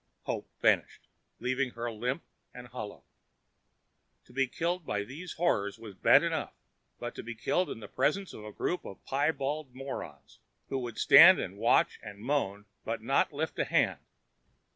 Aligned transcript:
Hope 0.23 0.49
vanished, 0.63 1.07
leaving 1.39 1.69
her 1.77 1.91
limp 1.91 2.23
and 2.55 2.65
hollow. 2.69 3.03
To 4.25 4.33
be 4.33 4.47
killed 4.47 4.83
by 4.83 5.03
these 5.03 5.33
horrors 5.33 5.77
was 5.77 5.93
bad 5.93 6.23
enough, 6.23 6.55
but 6.97 7.13
to 7.13 7.21
be 7.21 7.35
killed 7.35 7.69
in 7.69 7.81
the 7.81 7.87
presence 7.87 8.33
of 8.33 8.43
a 8.43 8.51
group 8.51 8.83
of 8.83 9.05
piebald 9.05 9.75
morons, 9.75 10.39
who 10.69 10.79
would 10.79 10.97
stand 10.97 11.37
and 11.39 11.55
watch 11.55 11.99
and 12.01 12.17
moan, 12.17 12.65
but 12.83 13.03
not 13.03 13.31
lift 13.31 13.59
a 13.59 13.65
hand 13.65 13.99